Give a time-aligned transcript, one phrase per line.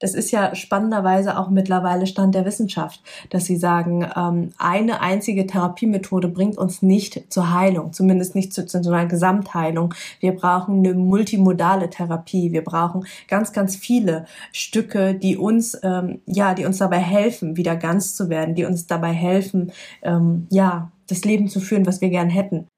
[0.00, 5.46] Das ist ja spannenderweise auch mittlerweile Stand der Wissenschaft, dass sie sagen, ähm, eine einzige
[5.46, 9.94] Therapiemethode bringt uns nicht zur Heilung, zumindest nicht zu, zu einer Gesamtheilung.
[10.20, 12.52] Wir brauchen eine multimodale Therapie.
[12.52, 17.74] Wir brauchen ganz, ganz viele Stücke, die uns, ähm, ja, die uns dabei helfen, wieder
[17.74, 19.72] ganz zu werden, die uns dabei helfen,
[20.02, 22.68] ähm, ja, das Leben zu führen, was wir gern hätten.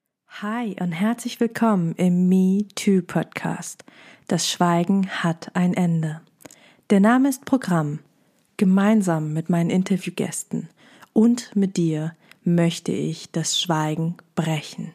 [0.41, 3.83] Hi und herzlich willkommen im Me Too Podcast.
[4.27, 6.21] Das Schweigen hat ein Ende.
[6.91, 7.99] Der Name ist Programm.
[8.57, 10.67] Gemeinsam mit meinen Interviewgästen
[11.13, 12.11] und mit dir
[12.43, 14.91] möchte ich das Schweigen brechen.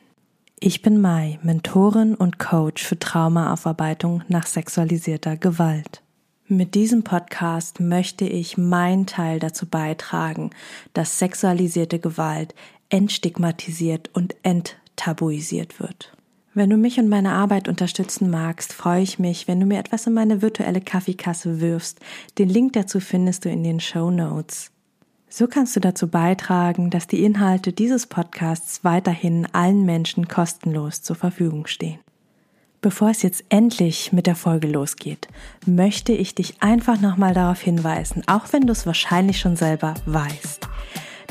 [0.61, 6.03] Ich bin Mai, Mentorin und Coach für Traumaaufarbeitung nach sexualisierter Gewalt.
[6.47, 10.51] Mit diesem Podcast möchte ich meinen Teil dazu beitragen,
[10.93, 12.55] dass sexualisierte Gewalt
[12.91, 16.16] entstigmatisiert und enttabuisiert wird.
[16.57, 20.07] Wenn du mich und meine Arbeit unterstützen magst, freue ich mich, wenn du mir etwas
[20.07, 22.01] in meine virtuelle Kaffeekasse wirfst.
[22.39, 24.71] Den Link dazu findest du in den Show Notes.
[25.29, 31.17] So kannst du dazu beitragen, dass die Inhalte dieses Podcasts weiterhin allen Menschen kostenlos zur
[31.17, 31.99] Verfügung stehen.
[32.81, 35.29] Bevor es jetzt endlich mit der Folge losgeht,
[35.67, 40.67] möchte ich dich einfach nochmal darauf hinweisen, auch wenn du es wahrscheinlich schon selber weißt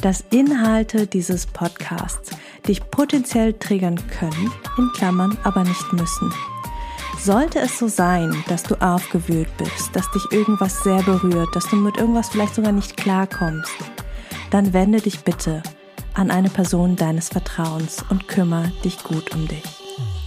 [0.02, 2.32] dass Inhalte dieses Podcasts
[2.68, 6.34] dich potenziell triggern können, in Klammern aber nicht müssen.
[7.20, 11.76] Sollte es so sein, dass du aufgewühlt bist, dass dich irgendwas sehr berührt, dass du
[11.76, 13.72] mit irgendwas vielleicht sogar nicht klarkommst,
[14.52, 15.64] dann wende dich bitte
[16.14, 19.64] an eine Person deines Vertrauens und kümmere dich gut um dich.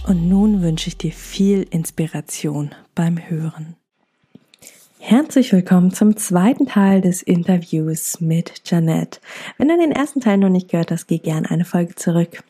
[0.07, 3.78] Und nun wünsche ich dir viel Inspiration beim Hören.
[5.01, 9.21] Herzlich willkommen zum zweiten Teil des Interviews mit Janette.
[9.57, 12.43] Wenn du den ersten Teil noch nicht gehört hast, geh gerne eine Folge zurück.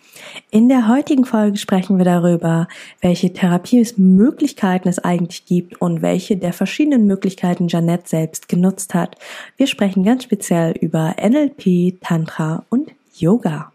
[0.50, 2.68] In der heutigen Folge sprechen wir darüber,
[3.02, 9.16] welche Therapiemöglichkeiten es eigentlich gibt und welche der verschiedenen Möglichkeiten Janette selbst genutzt hat.
[9.56, 13.72] Wir sprechen ganz speziell über NLP, Tantra und Yoga.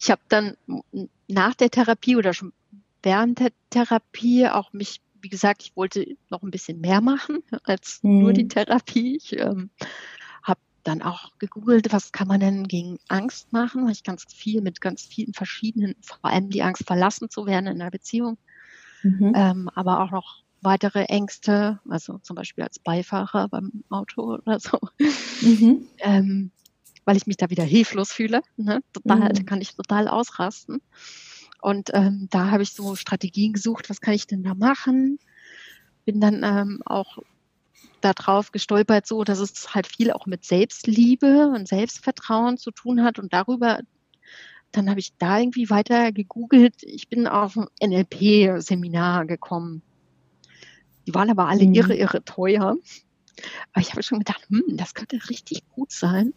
[0.00, 0.56] Ich habe dann
[1.26, 2.52] nach der Therapie oder schon
[3.02, 7.98] während der Therapie auch mich wie gesagt, ich wollte noch ein bisschen mehr machen als
[8.04, 8.20] mhm.
[8.20, 8.48] nur die mhm.
[8.48, 9.16] Therapie.
[9.16, 9.70] Ich ähm,
[10.44, 14.62] habe dann auch gegoogelt, was kann man denn gegen Angst machen, weil ich ganz viel
[14.62, 18.38] mit ganz vielen verschiedenen, vor allem die Angst verlassen zu werden in einer Beziehung,
[19.02, 19.32] mhm.
[19.34, 24.78] ähm, aber auch noch weitere Ängste, also zum Beispiel als Beifahrer beim Auto oder so,
[25.40, 25.88] mhm.
[25.98, 26.52] ähm,
[27.04, 28.42] weil ich mich da wieder hilflos fühle.
[28.56, 28.80] Ne?
[28.92, 29.44] Total, mhm.
[29.44, 30.80] kann ich total ausrasten.
[31.66, 35.18] Und ähm, da habe ich so Strategien gesucht, was kann ich denn da machen?
[36.04, 37.18] Bin dann ähm, auch
[38.00, 43.18] darauf gestolpert, so dass es halt viel auch mit Selbstliebe und Selbstvertrauen zu tun hat.
[43.18, 43.80] Und darüber,
[44.70, 46.84] dann habe ich da irgendwie weiter gegoogelt.
[46.84, 49.82] Ich bin auf ein NLP-Seminar gekommen.
[51.08, 51.74] Die waren aber alle mhm.
[51.74, 52.76] irre, irre teuer.
[53.72, 56.32] Aber ich habe schon gedacht, hm, das könnte richtig gut sein.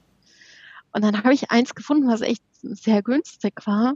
[0.91, 3.93] Und dann habe ich eins gefunden, was echt sehr günstig war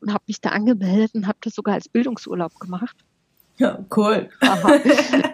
[0.00, 2.96] und habe mich da angemeldet und habe das sogar als Bildungsurlaub gemacht.
[3.58, 4.28] Ja, cool.
[4.40, 4.80] Aha.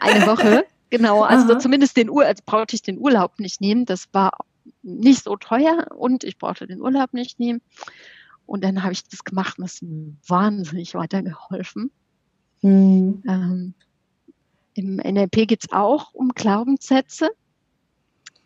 [0.00, 1.22] Eine Woche, genau.
[1.22, 3.84] Also zumindest den Urlaub, also brauchte ich den Urlaub nicht nehmen.
[3.84, 4.32] Das war
[4.82, 7.60] nicht so teuer und ich brauchte den Urlaub nicht nehmen.
[8.46, 9.84] Und dann habe ich das gemacht und ist
[10.28, 11.90] wahnsinnig weitergeholfen.
[12.62, 13.22] Mhm.
[13.26, 13.74] Ähm,
[14.74, 17.30] Im NLP geht es auch um Glaubenssätze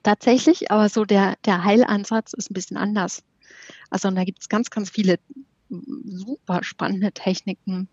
[0.02, 3.22] tatsächlich, aber so der, der Heilansatz ist ein bisschen anders.
[3.90, 5.18] Also da gibt es ganz, ganz viele
[5.68, 7.88] super spannende Techniken,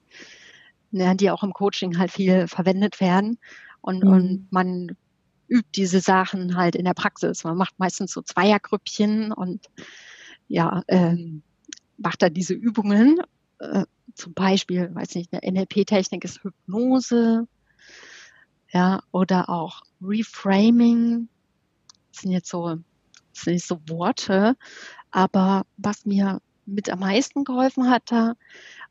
[0.92, 3.40] ja, die auch im Coaching halt viel verwendet werden.
[3.82, 4.12] Und, mhm.
[4.12, 4.96] und man
[5.48, 7.44] übt diese Sachen halt in der Praxis.
[7.44, 9.70] Man macht meistens so Zweiergrüppchen und
[10.48, 11.44] ja, ähm,
[11.98, 13.20] macht da diese Übungen.
[13.60, 13.86] Äh,
[14.16, 17.48] zum Beispiel, weiß nicht, eine NLP-Technik ist Hypnose,
[18.72, 21.30] ja, oder auch Reframing.
[22.12, 22.76] Das sind jetzt so,
[23.34, 24.56] das sind nicht so Worte,
[25.12, 28.34] aber was mir mit am meisten geholfen hat da,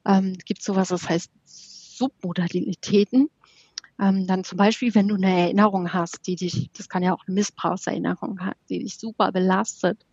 [0.05, 3.28] ähm, gibt sowas, das heißt Submodalitäten.
[4.00, 7.22] Ähm, dann zum Beispiel, wenn du eine Erinnerung hast, die dich, das kann ja auch
[7.27, 10.04] eine Missbrauchserinnerung haben, die dich super belastet,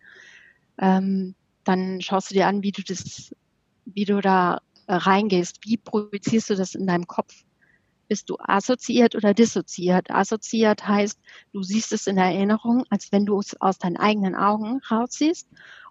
[0.78, 3.34] ähm, dann schaust du dir an, wie du das,
[3.86, 7.44] wie du da reingehst, wie projizierst du das in deinem Kopf?
[8.08, 10.10] Bist du assoziiert oder dissoziiert?
[10.10, 11.20] Assoziiert heißt,
[11.54, 15.48] du siehst es in der Erinnerung, als wenn du es aus deinen eigenen Augen raussiehst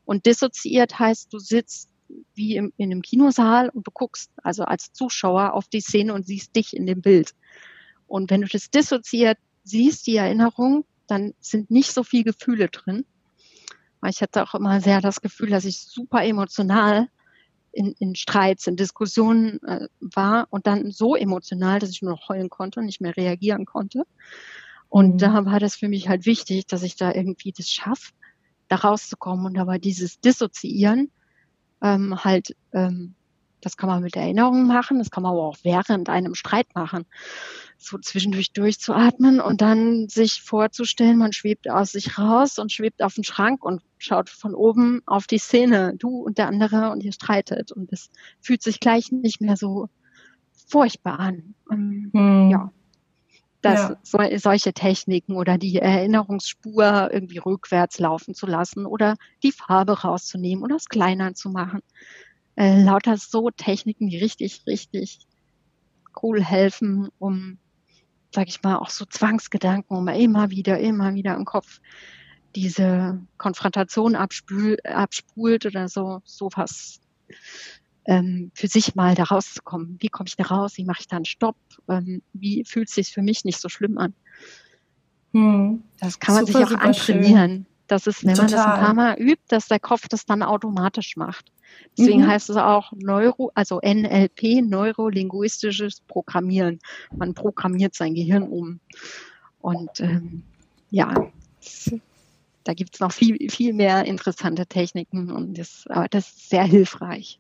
[0.09, 1.91] und dissoziiert heißt, du sitzt
[2.35, 6.25] wie im, in einem Kinosaal und du guckst also als Zuschauer auf die Szene und
[6.25, 7.35] siehst dich in dem Bild.
[8.07, 13.05] Und wenn du das dissoziiert siehst, die Erinnerung, dann sind nicht so viel Gefühle drin.
[14.09, 17.09] Ich hatte auch immer sehr das Gefühl, dass ich super emotional
[17.73, 22.31] in, in Streits, in Diskussionen äh, war und dann so emotional, dass ich nur noch
[22.31, 24.05] heulen konnte und nicht mehr reagieren konnte.
[24.89, 25.19] Und mhm.
[25.19, 28.13] da war das für mich halt wichtig, dass ich da irgendwie das schaffe,
[28.69, 29.47] da rauszukommen.
[29.47, 31.11] Und war dieses Dissoziieren
[31.83, 33.15] ähm, halt, ähm,
[33.61, 37.07] das kann man mit Erinnerungen machen, das kann man aber auch während einem Streit machen.
[37.77, 43.15] So zwischendurch durchzuatmen und dann sich vorzustellen, man schwebt aus sich raus und schwebt auf
[43.15, 47.13] den Schrank und schaut von oben auf die Szene, du und der andere und ihr
[47.13, 47.73] streitet.
[47.73, 48.11] Und es
[48.41, 49.89] fühlt sich gleich nicht mehr so
[50.69, 51.55] furchtbar an.
[51.71, 52.51] Ähm, hm.
[52.51, 52.73] Ja
[53.63, 53.97] dass ja.
[54.03, 60.63] so, solche Techniken oder die Erinnerungsspur irgendwie rückwärts laufen zu lassen oder die Farbe rauszunehmen
[60.63, 61.81] oder es kleiner zu machen.
[62.57, 65.21] Äh, lauter so Techniken, die richtig, richtig
[66.23, 67.59] cool helfen, um,
[68.33, 71.81] sag ich mal, auch so Zwangsgedanken, um immer wieder, immer wieder im Kopf
[72.55, 77.01] diese Konfrontation abspül, abspult oder so, sowas
[78.09, 79.99] ähm, für sich mal da rauszukommen.
[80.01, 80.73] Wie komme ich da raus?
[80.77, 81.57] Wie mache ich da einen Stopp?
[81.89, 84.15] Ähm, wie fühlt es sich für mich nicht so schlimm an?
[85.35, 85.83] Hm.
[86.01, 87.51] Das kann man super, sich auch antrainieren.
[87.51, 87.67] Schön.
[87.87, 88.51] Das ist, wenn Total.
[88.51, 91.53] man das ein paar Mal übt, dass der Kopf das dann automatisch macht.
[91.97, 92.29] Deswegen mhm.
[92.29, 96.79] heißt es auch Neuro, also NLP, neurolinguistisches Programmieren.
[97.15, 98.81] Man programmiert sein Gehirn um.
[99.61, 100.45] Und ähm,
[100.91, 101.31] ja,
[102.65, 106.65] da gibt es noch viel, viel mehr interessante Techniken und das, aber das ist sehr
[106.65, 107.39] hilfreich.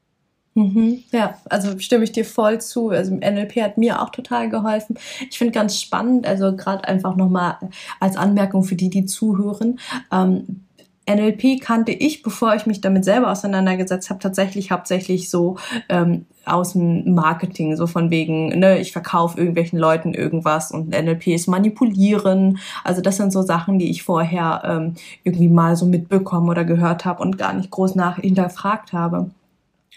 [0.59, 1.05] Mhm.
[1.13, 2.89] Ja, also stimme ich dir voll zu.
[2.89, 4.99] Also NLP hat mir auch total geholfen.
[5.31, 7.59] Ich finde ganz spannend, also gerade einfach nochmal
[8.01, 9.79] als Anmerkung für die, die zuhören.
[10.11, 10.65] Ähm,
[11.09, 15.59] NLP kannte ich, bevor ich mich damit selber auseinandergesetzt habe, tatsächlich hauptsächlich so
[15.89, 21.29] ähm, aus dem Marketing, so von wegen, ne, ich verkaufe irgendwelchen Leuten irgendwas und NLP
[21.29, 22.59] ist manipulieren.
[22.83, 27.05] Also das sind so Sachen, die ich vorher ähm, irgendwie mal so mitbekommen oder gehört
[27.05, 29.31] habe und gar nicht groß nach hinterfragt habe.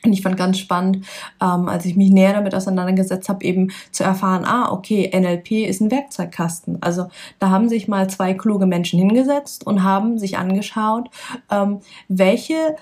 [0.03, 1.05] Und ich fand ganz spannend,
[1.41, 5.79] ähm, als ich mich näher damit auseinandergesetzt habe, eben zu erfahren, ah, okay, NLP ist
[5.81, 6.81] ein Werkzeugkasten.
[6.81, 7.07] Also
[7.39, 11.09] da haben sich mal zwei kluge Menschen hingesetzt und haben sich angeschaut,
[11.51, 12.75] ähm, welche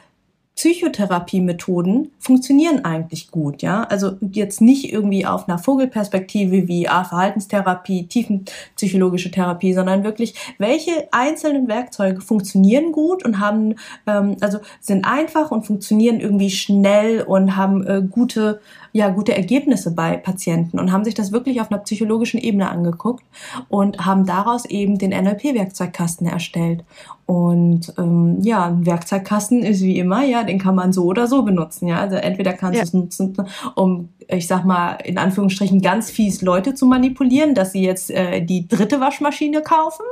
[0.60, 3.84] Psychotherapiemethoden funktionieren eigentlich gut, ja.
[3.84, 11.08] Also jetzt nicht irgendwie auf einer Vogelperspektive wie ah, Verhaltenstherapie, tiefenpsychologische Therapie, sondern wirklich, welche
[11.14, 13.76] einzelnen Werkzeuge funktionieren gut und haben,
[14.06, 18.60] ähm, also sind einfach und funktionieren irgendwie schnell und haben äh, gute
[18.92, 23.24] ja gute Ergebnisse bei Patienten und haben sich das wirklich auf einer psychologischen Ebene angeguckt
[23.68, 26.84] und haben daraus eben den NLP-Werkzeugkasten erstellt.
[27.30, 31.44] Und ähm, ja, ein Werkzeugkasten ist wie immer, ja, den kann man so oder so
[31.44, 31.88] benutzen.
[31.88, 32.82] Ja, also entweder kannst ja.
[32.82, 33.38] du es nutzen,
[33.76, 38.44] um, ich sag mal, in Anführungsstrichen ganz fies Leute zu manipulieren, dass sie jetzt äh,
[38.44, 40.06] die dritte Waschmaschine kaufen.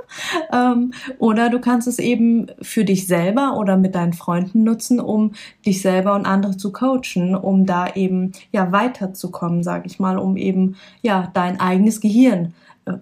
[0.53, 5.31] Ähm, oder du kannst es eben für dich selber oder mit deinen Freunden nutzen, um
[5.65, 10.37] dich selber und andere zu coachen, um da eben ja weiterzukommen, sage ich mal, um
[10.37, 12.53] eben ja dein eigenes Gehirn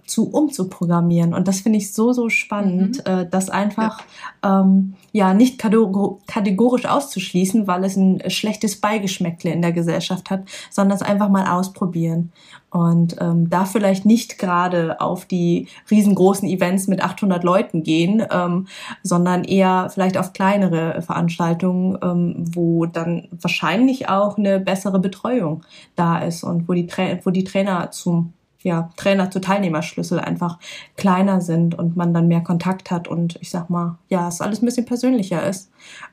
[0.06, 1.34] zu umzuprogrammieren.
[1.34, 3.12] Und das finde ich so, so spannend, mhm.
[3.12, 4.02] äh, das einfach
[4.44, 10.44] ja, ähm, ja nicht kategorisch auszuschließen, weil es ein schlechtes Beigeschmäckle in der Gesellschaft hat,
[10.70, 12.32] sondern es einfach mal ausprobieren.
[12.76, 18.68] Und ähm, da vielleicht nicht gerade auf die riesengroßen Events mit 800 Leuten gehen, ähm,
[19.02, 25.62] sondern eher vielleicht auf kleinere Veranstaltungen, ähm, wo dann wahrscheinlich auch eine bessere Betreuung
[25.96, 28.34] da ist und wo die, Tra wo die Trainer zum
[28.66, 30.58] ja, Trainer zu Teilnehmerschlüssel einfach
[30.98, 34.62] kleiner sind und man dann mehr Kontakt hat und ich sag mal, ja, es alles
[34.62, 35.70] ein bisschen persönlicher ist.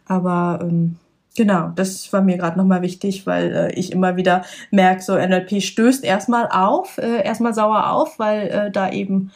[0.06, 0.96] Aber ähm,
[1.34, 5.62] genau, das war mir gerade nochmal wichtig, weil äh, ich immer wieder merke, so NLP
[5.62, 9.30] stößt erstmal auf, äh, erstmal sauer auf, weil äh, da eben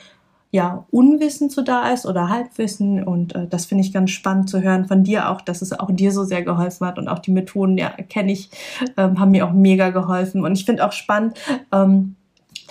[0.51, 4.61] ja Unwissen zu da ist oder Halbwissen und äh, das finde ich ganz spannend zu
[4.61, 7.33] hören von dir auch, dass es auch dir so sehr geholfen hat und auch die
[7.33, 8.51] Methoden, ja, kenne ich,
[8.99, 11.39] ähm, haben mir auch mega geholfen und ich finde auch spannend,
[11.73, 12.16] ähm,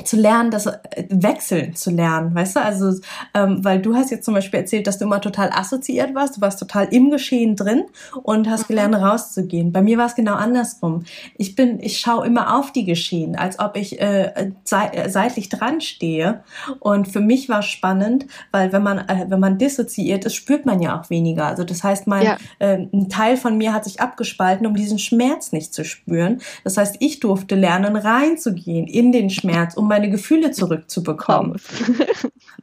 [0.04, 2.62] zu lernen, das äh, Wechseln zu lernen, weißt du?
[2.62, 3.00] Also,
[3.34, 6.42] ähm, weil du hast jetzt zum Beispiel erzählt, dass du immer total assoziiert warst, du
[6.42, 7.86] warst total im Geschehen drin
[8.24, 8.68] und hast mhm.
[8.68, 9.72] gelernt, rauszugehen.
[9.72, 11.06] Bei mir war es genau andersrum.
[11.38, 16.44] Ich bin, ich schaue immer auf die Geschehen, als ob ich äh, seitlich dran stehe.
[16.80, 20.82] Und für mich war spannend, weil wenn man, äh, wenn man dissoziiert ist, spürt man
[20.82, 21.46] ja auch weniger.
[21.46, 22.38] Also das heißt, mein, ja.
[22.60, 26.42] äh, ein Teil von mir hat sich abgespalten, um diesen Schmerz nicht zu spüren.
[26.64, 31.62] Das heißt, ich durfte lernen, reinzugehen in den Schmerz, um um meine Gefühle zurückzubekommen.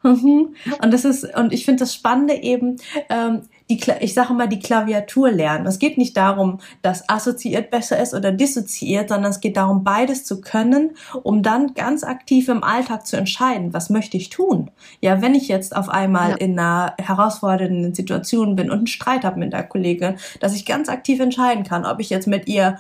[0.05, 0.57] Mhm.
[0.83, 4.59] und das ist, und ich finde das Spannende eben, ähm, die, ich sage mal, die
[4.59, 5.64] Klaviatur lernen.
[5.64, 10.25] Es geht nicht darum, dass assoziiert besser ist oder dissoziiert, sondern es geht darum, beides
[10.25, 14.73] zu können, um dann ganz aktiv im Alltag zu entscheiden, was möchte ich tun.
[15.00, 16.37] Ja, wenn ich jetzt auf einmal ja.
[16.37, 20.88] in einer herausfordernden Situation bin und einen Streit habe mit der Kollegin, dass ich ganz
[20.88, 22.79] aktiv entscheiden kann, ob ich jetzt mit ihr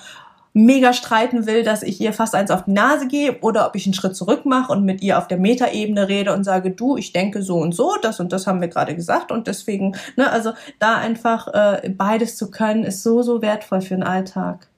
[0.54, 3.86] mega streiten will, dass ich ihr fast eins auf die Nase gehe oder ob ich
[3.86, 7.12] einen Schritt zurück mache und mit ihr auf der Metaebene rede und sage, du, ich
[7.12, 10.52] denke so und so, das und das haben wir gerade gesagt und deswegen, ne, also
[10.78, 14.68] da einfach äh, beides zu können, ist so, so wertvoll für den Alltag.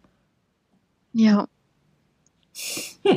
[1.12, 1.46] Ja.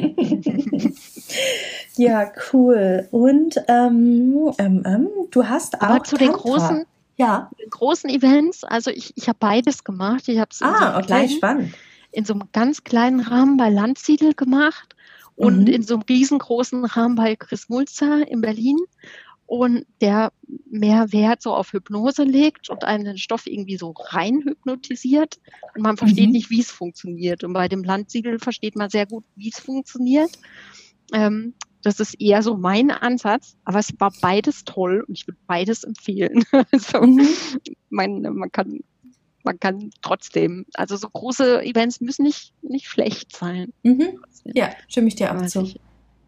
[1.95, 3.07] ja, cool.
[3.11, 5.87] Und ähm, ähm, ähm, du hast auch.
[5.87, 6.85] Aber zu den großen,
[7.17, 7.51] ja.
[7.61, 10.27] den großen Events, also ich, ich habe beides gemacht.
[10.27, 11.75] Ich habe es ah, so okay, spannend
[12.17, 14.95] in so einem ganz kleinen Rahmen bei Landsiedel gemacht
[15.35, 15.67] und mhm.
[15.67, 18.79] in so einem riesengroßen Rahmen bei Chris Mulzer in Berlin
[19.45, 20.33] und der
[20.67, 25.39] mehr Wert so auf Hypnose legt und einen Stoff irgendwie so rein hypnotisiert
[25.75, 26.31] und man versteht mhm.
[26.31, 27.43] nicht, wie es funktioniert.
[27.43, 30.31] Und bei dem Landsiedel versteht man sehr gut, wie es funktioniert.
[31.13, 35.39] Ähm, das ist eher so mein Ansatz, aber es war beides toll und ich würde
[35.45, 36.43] beides empfehlen.
[36.71, 37.27] also, mhm.
[37.91, 38.79] mein, man kann
[39.47, 43.73] man kann trotzdem, also so große Events müssen nicht, nicht schlecht sein.
[43.83, 44.19] Mhm.
[44.43, 45.73] Ja, stimme ich dir auch zu.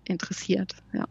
[0.06, 1.06] Interessiert, ja.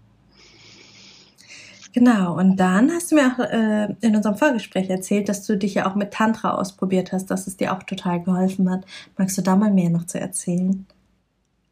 [1.92, 5.74] Genau, und dann hast du mir auch äh, in unserem Vorgespräch erzählt, dass du dich
[5.74, 8.84] ja auch mit Tantra ausprobiert hast, dass es dir auch total geholfen hat.
[9.16, 10.86] Magst du da mal mehr noch zu erzählen?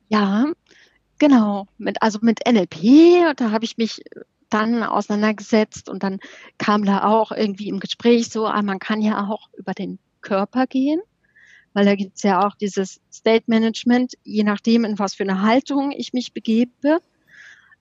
[0.08, 0.46] Ja,
[1.18, 1.66] genau.
[1.78, 4.02] Mit, also mit NLP, da habe ich mich
[4.50, 6.18] dann auseinandergesetzt und dann
[6.58, 10.66] kam da auch irgendwie im Gespräch so, ah, man kann ja auch über den Körper
[10.66, 11.00] gehen,
[11.72, 15.42] weil da gibt es ja auch dieses State Management, je nachdem, in was für eine
[15.42, 16.98] Haltung ich mich begebe,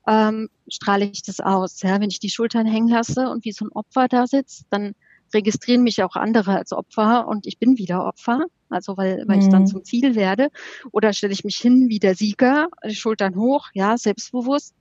[0.06, 1.82] ähm, strahle ich das aus.
[1.82, 2.00] Ja?
[2.00, 4.94] Wenn ich die Schultern hängen lasse und wie so ein Opfer da sitzt, dann
[5.34, 9.42] registrieren mich auch andere als Opfer und ich bin wieder Opfer, also weil, weil mhm.
[9.42, 9.66] ich dann mhm.
[9.66, 10.50] zum Ziel werde.
[10.92, 14.74] Oder stelle ich mich hin wie der Sieger, Schultern hoch, ja, selbstbewusst,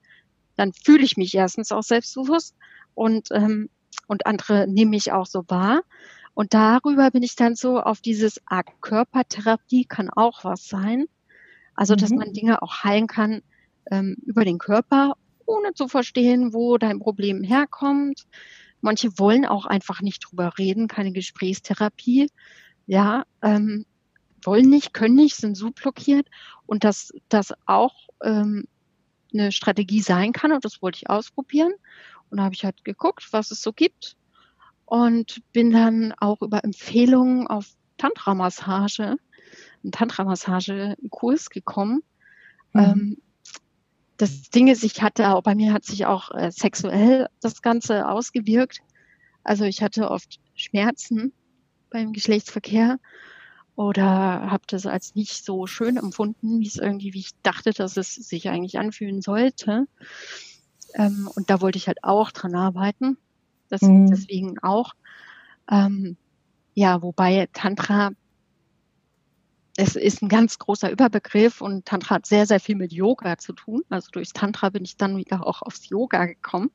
[0.55, 2.55] dann fühle ich mich erstens auch selbstbewusst
[2.93, 3.69] und, ähm,
[4.07, 5.81] und andere nehmen mich auch so wahr.
[6.35, 11.05] Und darüber bin ich dann so auf dieses ah, Körpertherapie kann auch was sein.
[11.75, 12.17] Also, dass mhm.
[12.17, 13.41] man Dinge auch heilen kann
[13.89, 15.13] ähm, über den Körper,
[15.45, 18.27] ohne zu verstehen, wo dein Problem herkommt.
[18.81, 22.29] Manche wollen auch einfach nicht drüber reden, keine Gesprächstherapie.
[22.85, 23.85] Ja, ähm,
[24.43, 26.27] wollen nicht, können nicht, sind so blockiert.
[26.65, 28.67] Und dass das auch ähm,
[29.33, 30.51] eine Strategie sein kann.
[30.51, 31.73] Und das wollte ich ausprobieren.
[32.29, 34.17] Und da habe ich halt geguckt, was es so gibt
[34.85, 39.17] und bin dann auch über Empfehlungen auf Tantra-Massage,
[39.83, 42.03] einen Tantra-Massage-Kurs gekommen.
[42.73, 42.81] Mhm.
[42.81, 43.17] Ähm,
[44.17, 48.07] das Ding ist, ich hatte auch, bei mir hat sich auch äh, sexuell das Ganze
[48.07, 48.79] ausgewirkt.
[49.43, 51.33] Also ich hatte oft Schmerzen
[51.89, 52.99] beim Geschlechtsverkehr
[53.75, 57.97] oder habe das als nicht so schön empfunden, wie es irgendwie, wie ich dachte, dass
[57.97, 59.87] es sich eigentlich anfühlen sollte.
[60.93, 63.17] Ähm, und da wollte ich halt auch dran arbeiten.
[63.75, 64.09] Das, mhm.
[64.09, 64.93] Deswegen auch.
[65.69, 66.17] Ähm,
[66.73, 68.11] ja, wobei Tantra,
[69.77, 73.53] es ist ein ganz großer Überbegriff und Tantra hat sehr, sehr viel mit Yoga zu
[73.53, 73.83] tun.
[73.89, 76.71] Also durchs Tantra bin ich dann wieder auch aufs Yoga gekommen.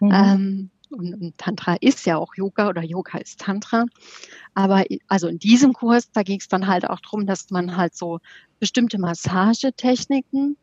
[0.00, 0.10] Mhm.
[0.12, 3.86] Ähm, und, und, Tantra ist ja auch Yoga oder Yoga ist Tantra.
[4.54, 7.96] Aber also in diesem Kurs, da ging es dann halt auch darum, dass man halt
[7.96, 8.20] so
[8.60, 10.56] bestimmte Massagetechniken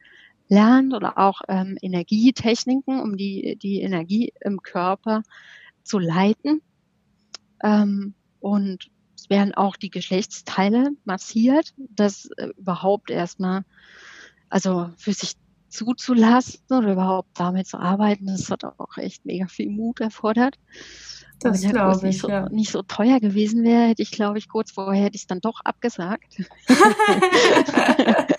[0.47, 5.23] lernt oder auch ähm, Energietechniken, um die, die Energie im Körper
[5.83, 6.61] zu leiten.
[7.63, 13.63] Ähm, und es werden auch die Geschlechtsteile massiert, das äh, überhaupt erstmal,
[14.49, 15.33] also für sich
[15.69, 20.59] zuzulassen oder überhaupt damit zu arbeiten, das hat auch echt mega viel Mut erfordert.
[21.39, 22.47] Das glaube ich, nicht so, ja.
[22.49, 25.41] nicht so teuer gewesen wäre, hätte ich, glaube ich, kurz vorher hätte ich es dann
[25.41, 26.37] doch abgesagt.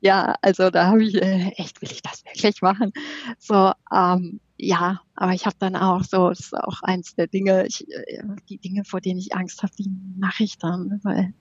[0.00, 2.92] ja, also da habe ich äh, echt, will ich das wirklich machen?
[3.38, 7.66] So, ähm, ja, aber ich habe dann auch so, das ist auch eins der Dinge,
[7.66, 11.34] ich, äh, die Dinge, vor denen ich Angst habe, die mache ich dann, weil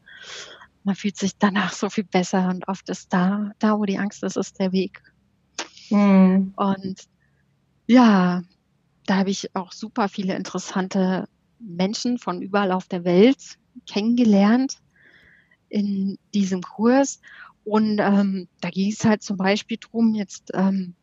[0.84, 4.24] man fühlt sich danach so viel besser und oft ist da, da wo die Angst
[4.24, 5.02] ist, ist der Weg.
[5.90, 6.54] Mhm.
[6.56, 7.08] Und
[7.88, 8.44] ja,
[9.06, 11.28] da habe ich auch super viele interessante
[11.60, 14.80] Menschen von überall auf der Welt kennengelernt
[15.70, 17.20] in diesem Kurs.
[17.64, 20.96] Und ähm, da ging es halt zum Beispiel drum, jetzt, ähm,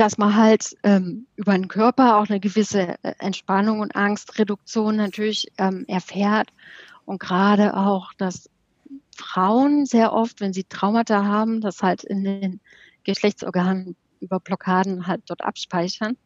[0.00, 5.48] dass man halt ähm, über den Körper auch eine gewisse äh, Entspannung und Angstreduktion natürlich
[5.58, 6.48] ähm, erfährt.
[7.04, 8.48] Und gerade auch, dass
[9.14, 12.60] Frauen sehr oft, wenn sie Traumata haben, das halt in den
[13.04, 16.16] Geschlechtsorganen über Blockaden halt dort abspeichern.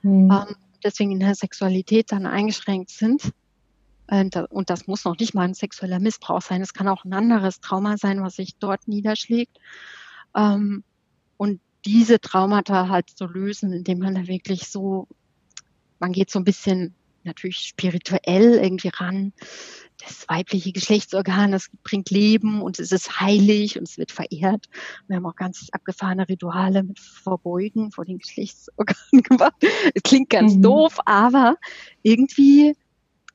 [0.00, 0.30] Mhm.
[0.30, 3.30] Ähm, deswegen in der Sexualität dann eingeschränkt sind.
[4.06, 6.62] Äh, und das muss noch nicht mal ein sexueller Missbrauch sein.
[6.62, 9.58] Es kann auch ein anderes Trauma sein, was sich dort niederschlägt.
[10.34, 10.82] Ähm,
[11.84, 15.08] diese Traumata halt zu lösen, indem man da wirklich so,
[15.98, 19.32] man geht so ein bisschen natürlich spirituell irgendwie ran,
[20.02, 24.68] das weibliche Geschlechtsorgan, das bringt Leben und es ist heilig und es wird verehrt.
[25.06, 29.54] Wir haben auch ganz abgefahrene Rituale mit Verbeugen vor den Geschlechtsorganen gemacht.
[29.94, 30.62] Es klingt ganz mhm.
[30.62, 31.56] doof, aber
[32.02, 32.74] irgendwie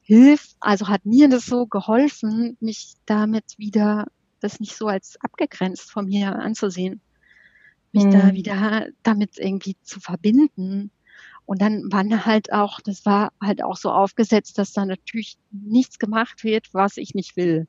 [0.02, 4.08] hilft, also hat mir das so geholfen, mich damit wieder
[4.40, 7.02] das nicht so als abgegrenzt von mir anzusehen,
[7.98, 8.12] mich mhm.
[8.12, 10.92] da wieder damit irgendwie zu verbinden
[11.48, 15.98] und dann waren halt auch, das war halt auch so aufgesetzt, dass da natürlich nichts
[15.98, 17.68] gemacht wird, was ich nicht will.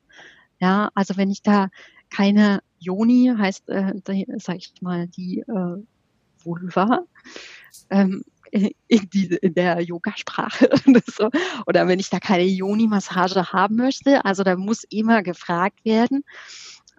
[0.59, 1.69] Ja, also wenn ich da
[2.11, 3.95] keine Joni, heißt, äh,
[4.39, 5.77] sag ich mal, die äh,
[6.43, 7.05] Vulva,
[7.91, 10.71] ähm, in, die, in der Yogasprache
[11.07, 11.31] so.
[11.67, 16.25] oder wenn ich da keine Joni-Massage haben möchte, also da muss immer gefragt werden,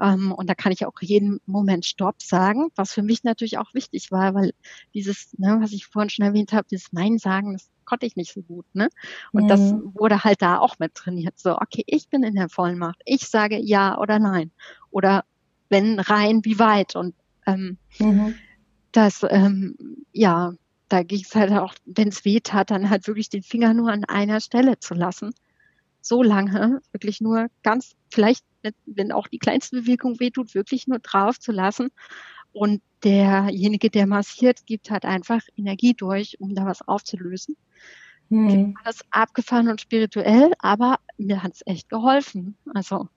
[0.02, 3.74] ähm, und da kann ich auch jeden Moment Stopp sagen, was für mich natürlich auch
[3.74, 4.54] wichtig war, weil
[4.94, 8.34] dieses, ne, was ich vorhin schon erwähnt habe, dieses Nein sagen, das konnte ich nicht
[8.34, 8.66] so gut.
[8.74, 8.90] Ne?
[9.32, 9.48] Und mhm.
[9.48, 9.60] das
[9.94, 11.40] wurde halt da auch mit trainiert.
[11.40, 13.02] So, okay, ich bin in der Vollmacht.
[13.06, 14.52] Ich sage ja oder nein.
[14.92, 15.26] Oder
[15.70, 16.96] wenn rein, wie weit.
[16.96, 17.16] Und
[17.46, 18.36] ähm, mhm.
[18.92, 19.76] das, ähm,
[20.14, 20.54] ja,
[20.88, 23.92] da ging es halt auch, wenn es weh tat, dann halt wirklich den Finger nur
[23.92, 25.34] an einer Stelle zu lassen.
[26.02, 28.46] So lange, wirklich nur ganz, vielleicht
[28.86, 31.90] wenn auch die kleinste Bewegung wehtut, wirklich nur drauf zu lassen.
[32.52, 37.56] Und derjenige, der massiert, gibt halt einfach Energie durch, um da was aufzulösen.
[38.30, 38.76] Hm.
[38.84, 42.58] Alles abgefahren und spirituell, aber mir hat es echt geholfen.
[42.74, 43.08] Also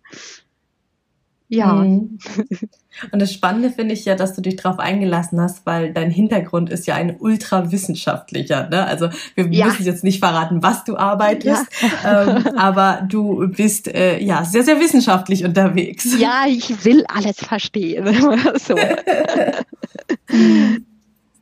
[1.53, 1.75] ja.
[1.75, 2.19] Mhm.
[3.13, 6.71] Und das Spannende finde ich ja, dass du dich darauf eingelassen hast, weil dein Hintergrund
[6.71, 8.69] ist ja ein ultrawissenschaftlicher.
[8.71, 8.87] Ne?
[8.87, 9.67] Also wir ja.
[9.67, 11.67] müssen jetzt nicht verraten, was du arbeitest,
[12.03, 12.37] ja.
[12.37, 16.19] ähm, aber du bist äh, ja sehr, sehr wissenschaftlich unterwegs.
[16.19, 18.07] Ja, ich will alles verstehen.
[18.59, 18.75] so.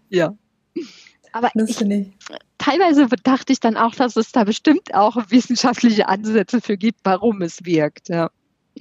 [0.09, 0.35] ja.
[1.33, 2.07] Aber ich, ich,
[2.59, 7.43] teilweise dachte ich dann auch, dass es da bestimmt auch wissenschaftliche Ansätze für gibt, warum
[7.43, 8.09] es wirkt.
[8.09, 8.31] Ja.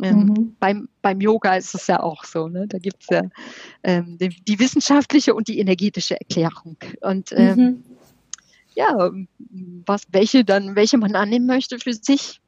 [0.01, 0.55] Ähm, mhm.
[0.59, 2.47] beim, beim Yoga ist es ja auch so.
[2.47, 2.67] Ne?
[2.67, 3.23] Da gibt es ja
[3.83, 6.77] ähm, die, die, wissenschaftliche und die energetische Erklärung.
[7.01, 7.83] Und ähm, mhm.
[8.75, 9.11] ja,
[9.85, 12.41] was, welche dann, welche man annehmen möchte für sich,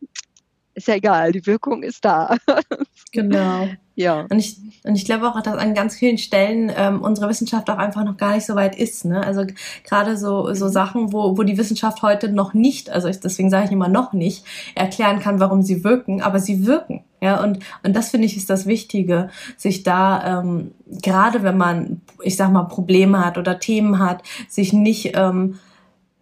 [0.73, 2.35] ist ja egal, die Wirkung ist da.
[3.13, 3.67] Genau.
[3.95, 4.25] Ja.
[4.29, 7.77] Und ich, und ich glaube auch, dass an ganz vielen Stellen ähm, unsere Wissenschaft auch
[7.77, 9.03] einfach noch gar nicht so weit ist.
[9.03, 9.21] Ne?
[9.21, 9.45] Also
[9.83, 10.71] gerade so, so mhm.
[10.71, 14.13] Sachen, wo, wo die Wissenschaft heute noch nicht, also ich, deswegen sage ich immer noch
[14.13, 17.03] nicht, erklären kann, warum sie wirken, aber sie wirken.
[17.21, 22.01] Ja, und, und das finde ich ist das Wichtige, sich da, ähm, gerade wenn man,
[22.23, 25.59] ich sag mal, Probleme hat oder Themen hat, sich nicht ähm,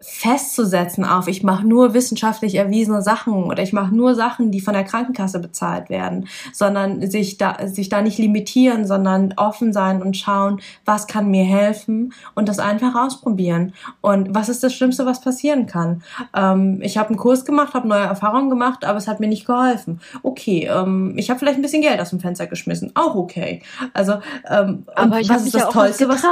[0.01, 4.73] festzusetzen auf, ich mache nur wissenschaftlich erwiesene Sachen oder ich mache nur Sachen, die von
[4.73, 10.15] der Krankenkasse bezahlt werden, sondern sich da, sich da nicht limitieren, sondern offen sein und
[10.15, 13.73] schauen, was kann mir helfen und das einfach ausprobieren.
[13.99, 16.01] Und was ist das Schlimmste, was passieren kann?
[16.33, 19.45] Ähm, ich habe einen Kurs gemacht, habe neue Erfahrungen gemacht, aber es hat mir nicht
[19.45, 19.99] geholfen.
[20.23, 23.61] Okay, ähm, ich habe vielleicht ein bisschen Geld aus dem Fenster geschmissen, auch okay.
[23.93, 26.07] Also, ähm, aber ich habe mich ja auch Tollste.
[26.07, 26.23] Was,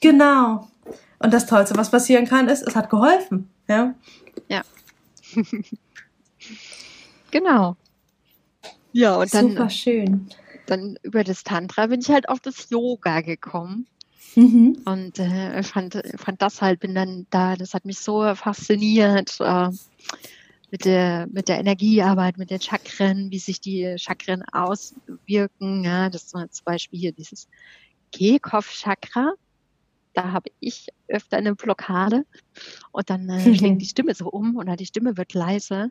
[0.00, 0.68] genau.
[1.20, 3.48] Und das Tollste, was passieren kann, ist, es hat geholfen.
[3.68, 3.94] Ja.
[4.48, 4.62] Ja.
[7.30, 7.76] genau.
[8.92, 9.50] Ja, und dann.
[9.50, 10.28] Super schön.
[10.66, 13.86] Dann über das Tantra bin ich halt auf das Yoga gekommen.
[14.34, 14.80] Mhm.
[14.84, 19.36] Und äh, fand, fand das halt, bin dann da, das hat mich so fasziniert.
[19.40, 19.70] Äh,
[20.70, 25.84] mit der, mit der Energiearbeit, mit den Chakren, wie sich die Chakren auswirken.
[25.84, 27.48] Ja, das war zum Beispiel hier dieses
[28.12, 29.34] Kehlkopf-Chakra
[30.14, 32.24] da habe ich öfter eine Blockade
[32.92, 35.90] und dann äh, schlägt die Stimme so um oder die Stimme wird leise.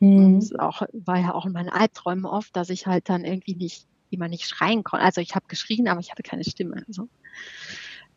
[0.00, 0.36] Mhm.
[0.36, 3.86] Und auch war ja auch in meinen Albträumen oft, dass ich halt dann irgendwie nicht
[4.10, 5.04] immer nicht schreien konnte.
[5.04, 6.84] Also ich habe geschrien, aber ich hatte keine Stimme.
[6.86, 7.08] Also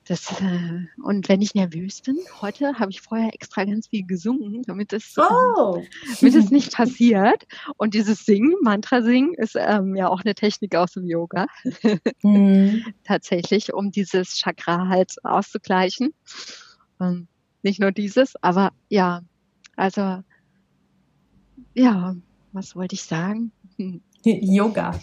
[0.08, 4.63] das, äh, und wenn ich nervös bin, heute habe ich vorher extra ganz viel gesungen,
[4.63, 5.78] damit es, oh.
[5.78, 5.88] äh,
[6.20, 7.46] damit es nicht passiert.
[7.76, 11.48] Und dieses Singen, Mantra-Singen, ist ähm, ja auch eine Technik aus dem Yoga.
[12.24, 12.86] Mhm.
[13.04, 16.13] Tatsächlich, um dieses Chakra halt auszugleichen.
[17.02, 17.28] Ähm,
[17.63, 19.22] nicht nur dieses, aber ja,
[19.76, 20.24] also,
[21.74, 22.15] ja,
[22.54, 23.52] was wollte ich sagen?
[23.78, 24.02] Hm.
[24.24, 25.00] Yoga.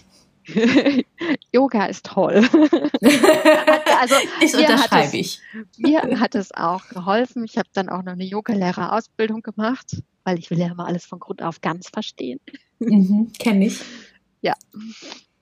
[1.53, 2.35] Yoga ist toll.
[2.35, 3.01] also,
[4.41, 5.41] das unterschreibe ich.
[5.79, 7.45] Mir hat es auch geholfen.
[7.45, 11.19] Ich habe dann auch noch eine Yogalehrerausbildung gemacht, weil ich will ja immer alles von
[11.19, 12.41] Grund auf ganz verstehen.
[12.79, 13.81] Mhm, Kenne ich.
[14.43, 14.55] Ja.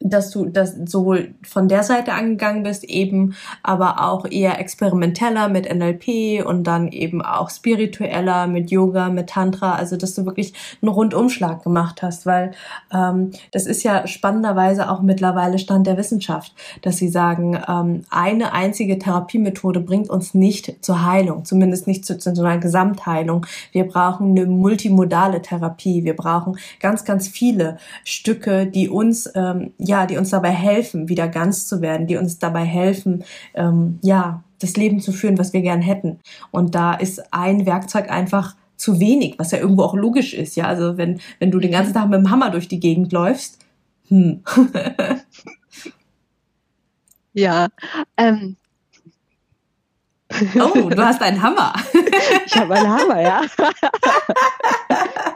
[0.00, 5.72] dass du das sowohl von der Seite angegangen bist, eben aber auch eher experimenteller mit
[5.72, 10.90] NLP und dann eben auch spiritueller mit Yoga, mit Tantra, also dass du wirklich einen
[10.90, 12.52] Rundumschlag gemacht hast, weil
[12.92, 18.54] ähm, das ist ja spannenderweise auch mittlerweile Stand der Wissenschaft, dass sie sagen, ähm, eine
[18.54, 23.44] einzige Therapiemethode bringt uns nicht zur Heilung, zumindest nicht zu, zu einer Gesamtheilung.
[23.72, 30.06] Wir brauchen eine multimodale Therapie, wir brauchen ganz, ganz viele Stücke, die uns ähm, ja,
[30.06, 33.24] die uns dabei helfen, wieder ganz zu werden, die uns dabei helfen,
[33.54, 36.20] ähm, ja, das Leben zu führen, was wir gern hätten.
[36.52, 40.66] Und da ist ein Werkzeug einfach zu wenig, was ja irgendwo auch logisch ist, ja.
[40.66, 43.58] Also wenn, wenn du den ganzen Tag mit dem Hammer durch die Gegend läufst,
[44.08, 44.44] hm.
[47.32, 47.66] ja,
[48.16, 48.56] ähm,
[50.54, 51.72] Oh, du hast einen Hammer.
[52.46, 53.42] Ich habe einen Hammer, ja.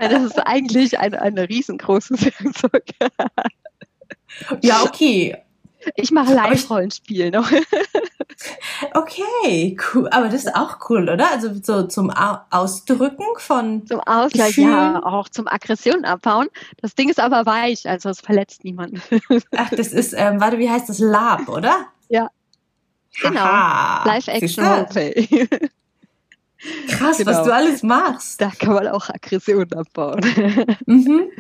[0.01, 2.85] Das ist eigentlich ein, ein riesengroßes Werkzeug.
[4.63, 5.37] Ja, okay.
[5.97, 7.51] Ich mache Live-Rollenspiel noch.
[8.93, 10.09] Okay, cool.
[10.11, 11.31] Aber das ist auch cool, oder?
[11.31, 13.87] Also so zum Ausdrücken von.
[13.87, 16.49] Zum Ausgleich, ja, auch zum Aggression abbauen.
[16.81, 19.01] Das Ding ist aber weich, also es verletzt niemanden.
[19.57, 20.99] Ach, das ist, ähm, warte, wie heißt das?
[20.99, 21.87] Lab, oder?
[22.09, 22.31] Ja.
[23.23, 23.45] Genau.
[24.05, 25.49] Live-Action-Roleplay.
[26.89, 27.31] Krass, genau.
[27.31, 28.41] was du alles machst.
[28.41, 30.21] Da kann man auch Aggression abbauen.
[30.87, 31.31] Mhm.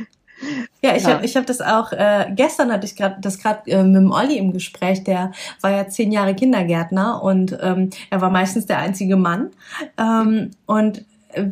[0.82, 1.14] Ja, ich ja.
[1.14, 4.12] habe ich hab das auch, äh, gestern hatte ich grad, das gerade äh, mit dem
[4.12, 8.78] Olli im Gespräch, der war ja zehn Jahre Kindergärtner und ähm, er war meistens der
[8.78, 9.50] einzige Mann.
[9.98, 11.46] Ähm, und äh,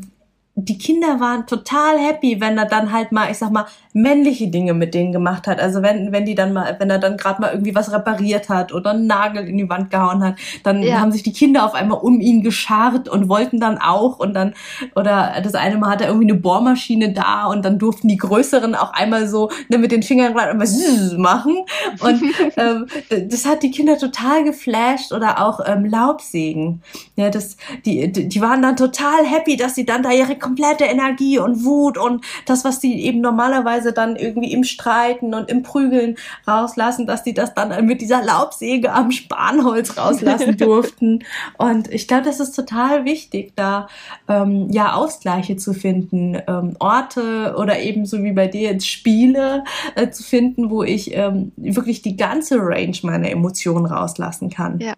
[0.55, 4.75] die Kinder waren total happy, wenn er dann halt mal, ich sag mal, männliche Dinge
[4.75, 5.59] mit denen gemacht hat.
[5.59, 8.71] Also wenn, wenn die dann mal, wenn er dann gerade mal irgendwie was repariert hat
[8.73, 11.01] oder einen Nagel in die Wand gehauen hat, dann ja.
[11.01, 14.55] haben sich die Kinder auf einmal um ihn geschart und wollten dann auch und dann,
[14.95, 18.75] oder das eine Mal hat er irgendwie eine Bohrmaschine da und dann durften die Größeren
[18.75, 21.65] auch einmal so ne, mit den Fingern was machen.
[22.01, 22.23] Und
[22.59, 22.87] ähm,
[23.31, 26.83] das hat die Kinder total geflasht oder auch ähm, Laubsägen.
[27.17, 31.39] Ja, das, die, die waren dann total happy, dass sie dann da ihre komplette Energie
[31.39, 36.17] und Wut und das, was die eben normalerweise dann irgendwie im Streiten und im Prügeln
[36.47, 41.21] rauslassen, dass die das dann mit dieser Laubsäge am Spanholz rauslassen durften.
[41.57, 43.89] Und ich glaube, das ist total wichtig, da
[44.29, 49.65] ähm, ja Ausgleiche zu finden, ähm, Orte oder eben so wie bei dir jetzt Spiele
[49.95, 54.81] äh, zu finden, wo ich ähm, wirklich die ganze Range meiner Emotionen rauslassen kann.
[54.81, 54.95] Ja.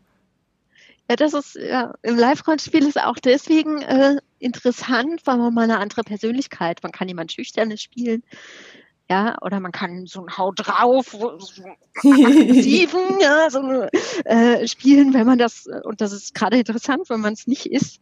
[1.08, 5.78] Ja, das ist ja, im Live-Rollenspiel ist auch deswegen äh, interessant, weil man mal eine
[5.78, 8.22] andere Persönlichkeit, man kann jemand Schüchternes spielen,
[9.10, 11.62] ja, oder man kann so ein Hau drauf, so
[11.96, 13.60] aggressiven, ja, so
[14.24, 18.00] äh, spielen, wenn man das, und das ist gerade interessant, wenn man es nicht ist.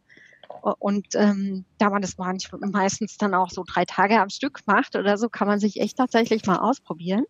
[0.79, 4.95] Und ähm, da man das manchmal, meistens dann auch so drei Tage am Stück macht
[4.95, 7.25] oder so, kann man sich echt tatsächlich mal ausprobieren.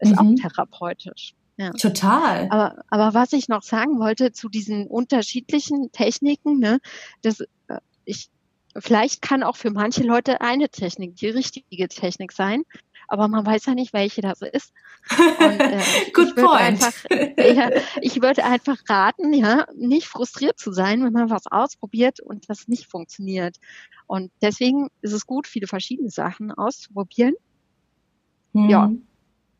[0.00, 0.18] Ist mhm.
[0.18, 1.34] auch therapeutisch.
[1.56, 1.70] Ja.
[1.70, 2.48] Total.
[2.50, 6.80] Aber, aber was ich noch sagen wollte zu diesen unterschiedlichen Techniken, ne,
[7.22, 8.28] das, äh, ich,
[8.76, 12.64] vielleicht kann auch für manche Leute eine Technik die richtige Technik sein,
[13.06, 14.72] aber man weiß ja nicht, welche das ist.
[15.10, 15.80] Und, äh,
[16.12, 16.60] Good point.
[16.60, 22.20] Einfach, ja, ich würde einfach raten, ja, nicht frustriert zu sein, wenn man was ausprobiert
[22.20, 23.58] und das nicht funktioniert.
[24.06, 27.34] Und deswegen ist es gut, viele verschiedene Sachen auszuprobieren.
[28.54, 28.68] Hm.
[28.68, 28.90] Ja,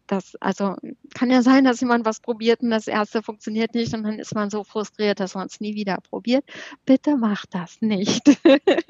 [0.06, 0.76] das, also
[1.14, 4.34] kann ja sein, dass jemand was probiert und das erste funktioniert nicht und dann ist
[4.34, 6.44] man so frustriert, dass man es nie wieder probiert.
[6.84, 8.22] Bitte macht das nicht.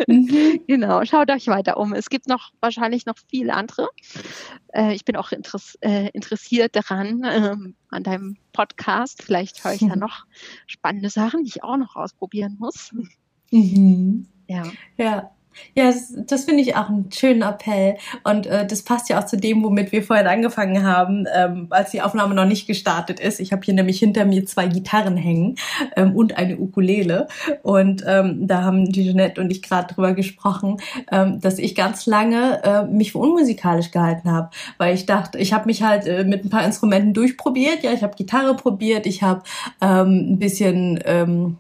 [0.07, 0.61] Mhm.
[0.67, 1.95] genau, schaut euch weiter um.
[1.95, 3.89] Es gibt noch wahrscheinlich noch viele andere.
[4.73, 9.23] Äh, ich bin auch interess äh, interessiert daran, ähm, an deinem Podcast.
[9.23, 10.27] Vielleicht höre ich da noch
[10.67, 12.93] spannende Sachen, die ich auch noch ausprobieren muss.
[13.51, 14.27] Mhm.
[14.47, 14.65] Ja.
[14.99, 15.31] Ja,
[15.75, 17.97] ja, das, das finde ich auch einen schönen Appell.
[18.23, 21.91] Und äh, das passt ja auch zu dem, womit wir vorhin angefangen haben, ähm, als
[21.91, 23.41] die Aufnahme noch nicht gestartet ist.
[23.41, 25.57] Ich habe hier nämlich hinter mir zwei Gitarren hängen
[25.97, 27.29] ähm, und eine Ukulele.
[27.63, 30.79] Und ähm, da haben die Jeanette und ich gerade drüber gesprochen,
[31.11, 34.51] ähm, dass ich ganz lange äh, mich für unmusikalisch gehalten habe.
[34.79, 37.83] Weil ich dachte, ich habe mich halt äh, mit ein paar Instrumenten durchprobiert.
[37.83, 39.43] Ja, ich habe Gitarre probiert, ich habe
[39.81, 41.01] ähm, ein bisschen...
[41.05, 41.57] Ähm,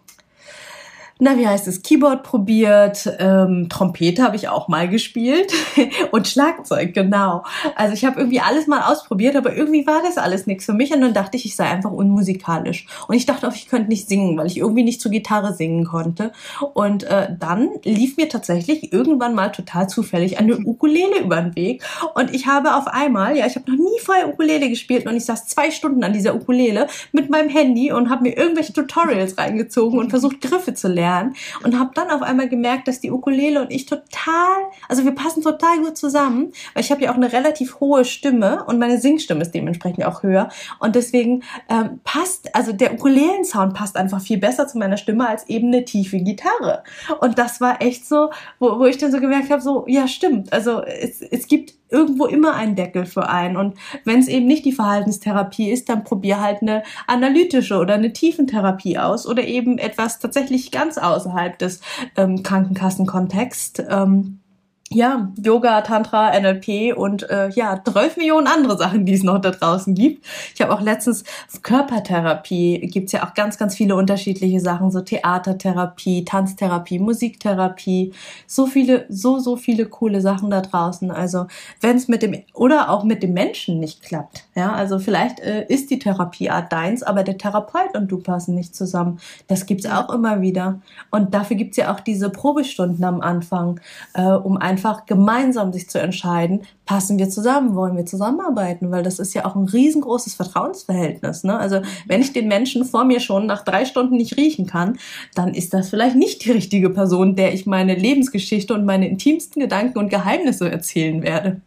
[1.21, 5.53] na, wie heißt es, Keyboard probiert, ähm, Trompete habe ich auch mal gespielt
[6.11, 7.45] und Schlagzeug, genau.
[7.77, 10.93] Also ich habe irgendwie alles mal ausprobiert, aber irgendwie war das alles nichts für mich
[10.93, 12.87] und dann dachte ich, ich sei einfach unmusikalisch.
[13.07, 15.85] Und ich dachte auch, ich könnte nicht singen, weil ich irgendwie nicht zur Gitarre singen
[15.85, 16.33] konnte.
[16.73, 21.85] Und äh, dann lief mir tatsächlich irgendwann mal total zufällig eine Ukulele über den Weg
[22.15, 25.25] und ich habe auf einmal, ja, ich habe noch nie vorher Ukulele gespielt und ich
[25.25, 30.01] saß zwei Stunden an dieser Ukulele mit meinem Handy und habe mir irgendwelche Tutorials reingezogen
[30.01, 33.61] und versucht, Griffe zu lernen lernen und habe dann auf einmal gemerkt, dass die Ukulele
[33.61, 34.57] und ich total,
[34.89, 38.65] also wir passen total gut zusammen, weil ich habe ja auch eine relativ hohe Stimme
[38.65, 40.49] und meine Singstimme ist dementsprechend auch höher
[40.81, 45.49] und deswegen ähm, passt, also der Ukulelen-Sound passt einfach viel besser zu meiner Stimme als
[45.49, 46.83] eben eine tiefe Gitarre.
[47.21, 50.53] Und das war echt so, wo, wo ich dann so gemerkt habe, so ja stimmt,
[50.53, 53.57] also es, es gibt irgendwo immer einen Deckel für einen.
[53.57, 58.13] Und wenn es eben nicht die Verhaltenstherapie ist, dann probier halt eine analytische oder eine
[58.13, 61.81] Tiefentherapie aus oder eben etwas tatsächlich ganz außerhalb des
[62.17, 63.85] ähm, Krankenkassenkontexts.
[63.89, 64.41] Ähm,
[64.91, 69.51] ja, Yoga, Tantra, NLP und äh, ja, 12 Millionen andere Sachen, die es noch da
[69.51, 70.25] draußen gibt.
[70.55, 71.25] Ich habe auch letztens
[71.63, 78.13] Körpertherapie, gibt's ja auch ganz, ganz viele unterschiedliche Sachen, so Theatertherapie, Tanztherapie, Musiktherapie,
[78.47, 81.11] so viele, so, so viele coole Sachen da draußen.
[81.11, 81.47] Also
[81.81, 85.65] wenn es mit dem oder auch mit dem Menschen nicht klappt, ja, also vielleicht äh,
[85.67, 89.19] ist die Therapieart deins, aber der Therapeut und du passen nicht zusammen.
[89.49, 90.81] Das gibt's auch immer wieder.
[91.11, 93.81] Und dafür gibt's ja auch diese Probestunden am Anfang,
[94.13, 99.05] äh, um einfach einfach gemeinsam sich zu entscheiden, passen wir zusammen, wollen wir zusammenarbeiten, weil
[99.05, 101.45] das ist ja auch ein riesengroßes Vertrauensverhältnis.
[101.45, 101.57] Ne?
[101.57, 104.99] Also wenn ich den Menschen vor mir schon nach drei Stunden nicht riechen kann,
[105.37, 109.63] dann ist das vielleicht nicht die richtige Person, der ich meine Lebensgeschichte und meine intimsten
[109.63, 111.61] Gedanken und Geheimnisse erzählen werde.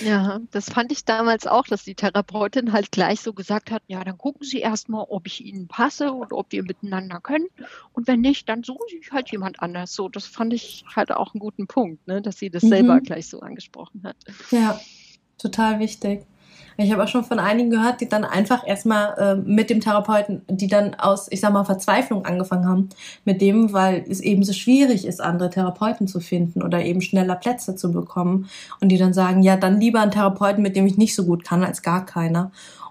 [0.00, 4.02] Ja, das fand ich damals auch, dass die Therapeutin halt gleich so gesagt hat, ja,
[4.02, 7.48] dann gucken Sie erstmal, ob ich Ihnen passe und ob wir miteinander können.
[7.92, 9.92] Und wenn nicht, dann suchen Sie halt jemand anders.
[9.94, 12.68] So, das fand ich halt auch einen guten Punkt, ne, dass sie das mhm.
[12.68, 14.16] selber gleich so angesprochen hat.
[14.50, 14.80] Ja,
[15.38, 16.26] total wichtig.
[16.76, 20.42] Ich habe auch schon von einigen gehört, die dann einfach erstmal äh, mit dem Therapeuten,
[20.48, 22.88] die dann aus, ich sag mal, Verzweiflung angefangen haben
[23.24, 27.36] mit dem, weil es eben so schwierig ist, andere Therapeuten zu finden oder eben schneller
[27.36, 28.48] Plätze zu bekommen.
[28.80, 31.44] Und die dann sagen, ja, dann lieber einen Therapeuten, mit dem ich nicht so gut
[31.44, 32.50] kann, als gar keiner.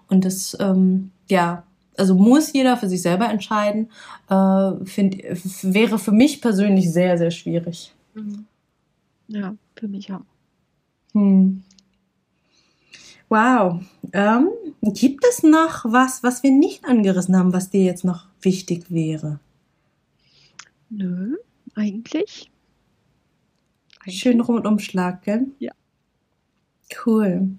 [0.10, 1.63] Und das, ähm, ja,
[1.98, 3.89] also muss jeder für sich selber entscheiden,
[4.30, 5.17] äh, find,
[5.63, 7.93] wäre für mich persönlich sehr, sehr schwierig.
[8.13, 8.46] Mhm.
[9.28, 10.22] Ja, für mich auch.
[11.13, 11.63] Hm.
[13.34, 13.84] Wow.
[14.12, 14.50] Ähm,
[14.84, 19.39] gibt es noch was, was wir nicht angerissen haben, was dir jetzt noch wichtig wäre?
[20.91, 21.38] Nö,
[21.74, 22.52] eigentlich.
[24.02, 24.19] eigentlich.
[24.19, 25.48] Schön Rundumschlag, gell?
[25.58, 25.72] Ja.
[27.04, 27.50] Cool.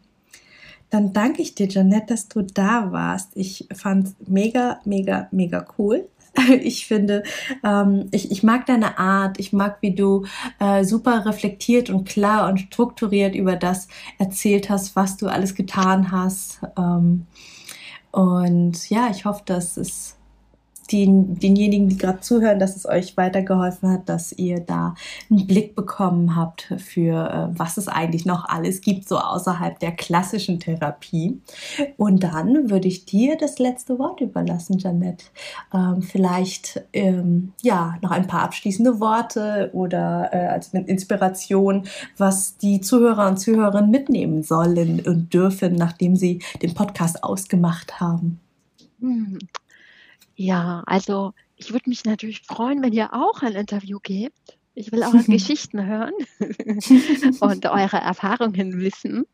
[0.90, 3.32] Dann danke ich dir, Janette, dass du da warst.
[3.34, 6.08] Ich fand es mega, mega, mega cool.
[6.62, 7.22] ich finde,
[7.62, 10.26] ähm, ich, ich mag deine Art, ich mag, wie du
[10.58, 16.10] äh, super reflektiert und klar und strukturiert über das erzählt hast, was du alles getan
[16.10, 16.60] hast.
[16.76, 17.26] Ähm,
[18.10, 20.16] und ja, ich hoffe, dass es
[20.92, 24.94] den, denjenigen, die gerade zuhören, dass es euch weitergeholfen hat, dass ihr da
[25.30, 29.92] einen Blick bekommen habt für äh, was es eigentlich noch alles gibt, so außerhalb der
[29.92, 31.40] klassischen Therapie.
[31.96, 35.24] Und dann würde ich dir das letzte Wort überlassen, Janette.
[35.72, 42.80] Ähm, vielleicht ähm, ja noch ein paar abschließende Worte oder äh, als Inspiration, was die
[42.80, 48.40] Zuhörer und Zuhörerinnen mitnehmen sollen und dürfen, nachdem sie den Podcast ausgemacht haben.
[49.00, 49.38] Hm.
[50.36, 54.58] Ja, also ich würde mich natürlich freuen, wenn ihr auch ein Interview gebt.
[54.74, 56.12] Ich will auch Geschichten hören
[57.40, 59.24] und eure Erfahrungen wissen.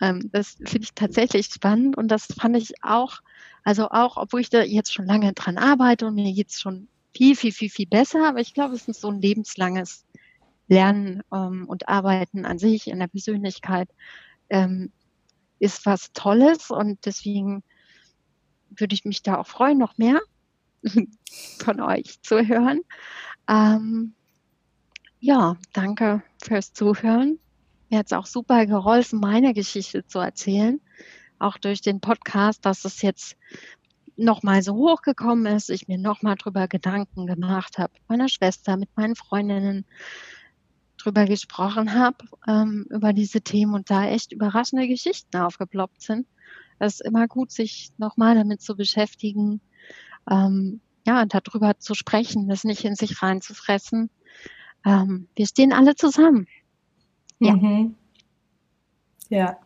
[0.00, 3.20] Ähm, das finde ich tatsächlich spannend und das fand ich auch,
[3.64, 7.34] also auch, obwohl ich da jetzt schon lange dran arbeite und mir jetzt schon viel,
[7.34, 10.06] viel, viel, viel besser, aber ich glaube, es ist so ein lebenslanges
[10.68, 13.88] Lernen ähm, und Arbeiten an sich in der Persönlichkeit
[14.48, 14.92] ähm,
[15.58, 17.62] ist was Tolles und deswegen
[18.70, 20.20] würde ich mich da auch freuen, noch mehr
[21.58, 22.80] von euch zu hören.
[23.48, 24.14] Ähm,
[25.18, 27.38] ja, danke fürs Zuhören.
[27.90, 30.80] Mir hat es auch super geholfen, meine Geschichte zu erzählen.
[31.38, 33.36] Auch durch den Podcast, dass es jetzt
[34.16, 38.90] nochmal so hochgekommen ist, ich mir nochmal drüber Gedanken gemacht habe, mit meiner Schwester, mit
[38.96, 39.84] meinen Freundinnen
[40.98, 46.26] drüber gesprochen habe, ähm, über diese Themen und da echt überraschende Geschichten aufgeploppt sind
[46.80, 49.60] es ist immer gut, sich nochmal damit zu beschäftigen,
[50.30, 54.10] ähm, ja, darüber zu sprechen, das nicht in sich reinzufressen.
[54.84, 56.46] Ähm, wir stehen alle zusammen.
[57.38, 57.54] Ja.
[57.54, 57.94] Mhm.
[59.28, 59.58] Ja.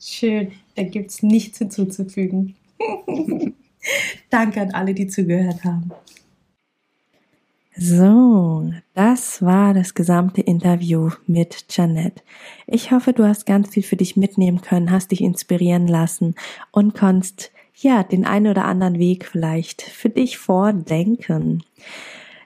[0.00, 0.52] Schön.
[0.74, 2.56] Da gibt es nichts hinzuzufügen.
[4.30, 5.90] Danke an alle, die zugehört haben.
[7.74, 12.22] So, das war das gesamte Interview mit Janette.
[12.66, 16.34] Ich hoffe, du hast ganz viel für dich mitnehmen können, hast dich inspirieren lassen
[16.70, 21.64] und konntest ja den einen oder anderen Weg vielleicht für dich vordenken.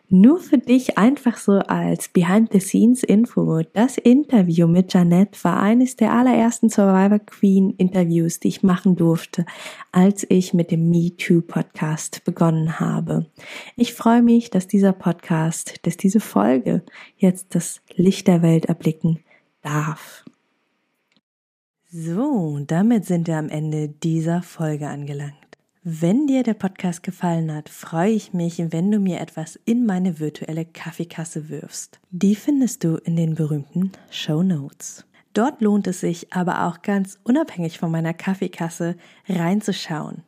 [0.09, 3.63] Nur für dich einfach so als Behind-the-Scenes-Info.
[3.73, 9.45] Das Interview mit Janette war eines der allerersten Survivor Queen Interviews, die ich machen durfte,
[9.91, 13.27] als ich mit dem Me Too Podcast begonnen habe.
[13.75, 16.83] Ich freue mich, dass dieser Podcast, dass diese Folge
[17.17, 19.19] jetzt das Licht der Welt erblicken
[19.63, 20.25] darf.
[21.91, 25.46] So, damit sind wir am Ende dieser Folge angelangt.
[25.89, 30.19] Wenn dir der Podcast gefallen hat, freue ich mich, wenn du mir etwas in meine
[30.19, 32.01] virtuelle Kaffeekasse wirfst.
[32.11, 35.05] Die findest du in den berühmten Show Notes.
[35.33, 38.97] Dort lohnt es sich aber auch ganz unabhängig von meiner Kaffeekasse
[39.29, 40.25] reinzuschauen.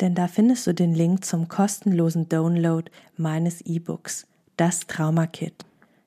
[0.00, 5.66] Denn da findest du den Link zum kostenlosen Download meines E-Books, das Trauma Kit.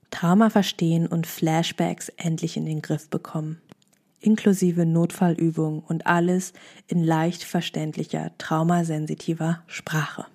[0.10, 3.62] Trauma verstehen und Flashbacks endlich in den Griff bekommen
[4.20, 6.54] inklusive Notfallübungen und alles
[6.88, 10.26] in leicht verständlicher, traumasensitiver Sprache.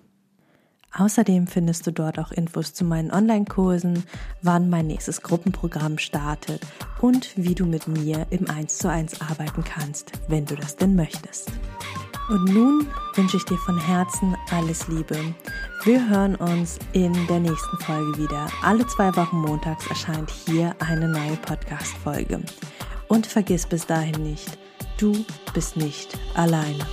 [0.95, 4.03] Außerdem findest du dort auch Infos zu meinen Online-Kursen,
[4.43, 6.61] wann mein nächstes Gruppenprogramm startet
[7.01, 10.95] und wie du mit mir im 1 zu 1 arbeiten kannst, wenn du das denn
[10.95, 11.51] möchtest.
[12.29, 15.17] Und nun wünsche ich dir von Herzen alles Liebe.
[15.83, 18.47] Wir hören uns in der nächsten Folge wieder.
[18.61, 22.39] Alle zwei Wochen montags erscheint hier eine neue Podcast-Folge.
[23.13, 24.57] Und vergiss bis dahin nicht,
[24.97, 25.13] du
[25.53, 26.83] bist nicht alleine.